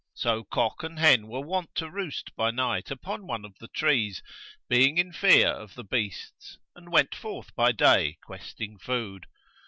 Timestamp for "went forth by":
6.91-7.71